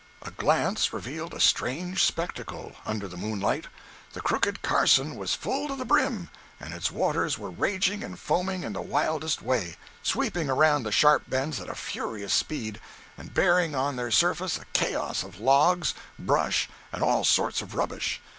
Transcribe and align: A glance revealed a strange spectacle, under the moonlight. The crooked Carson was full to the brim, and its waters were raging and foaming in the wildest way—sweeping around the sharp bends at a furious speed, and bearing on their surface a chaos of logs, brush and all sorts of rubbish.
A 0.23 0.31
glance 0.31 0.93
revealed 0.93 1.31
a 1.31 1.39
strange 1.39 2.03
spectacle, 2.03 2.75
under 2.87 3.07
the 3.07 3.17
moonlight. 3.21 3.67
The 4.13 4.21
crooked 4.21 4.63
Carson 4.63 5.15
was 5.15 5.35
full 5.35 5.67
to 5.67 5.75
the 5.75 5.85
brim, 5.85 6.31
and 6.59 6.73
its 6.73 6.89
waters 6.89 7.37
were 7.37 7.51
raging 7.51 8.03
and 8.03 8.17
foaming 8.17 8.63
in 8.63 8.73
the 8.73 8.81
wildest 8.81 9.43
way—sweeping 9.43 10.49
around 10.49 10.81
the 10.81 10.91
sharp 10.91 11.25
bends 11.29 11.59
at 11.59 11.69
a 11.69 11.75
furious 11.75 12.33
speed, 12.33 12.79
and 13.15 13.31
bearing 13.35 13.75
on 13.75 13.95
their 13.95 14.09
surface 14.09 14.57
a 14.57 14.65
chaos 14.73 15.21
of 15.21 15.39
logs, 15.39 15.93
brush 16.17 16.67
and 16.91 17.03
all 17.03 17.23
sorts 17.23 17.61
of 17.61 17.75
rubbish. 17.75 18.19